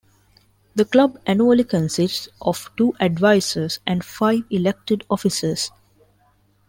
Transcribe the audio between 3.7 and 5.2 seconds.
and five elected